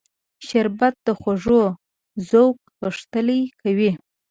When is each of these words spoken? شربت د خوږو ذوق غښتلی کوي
شربت 0.47 0.93
د 1.05 1.07
خوږو 1.19 1.63
ذوق 2.29 2.57
غښتلی 2.83 3.41
کوي 3.61 3.91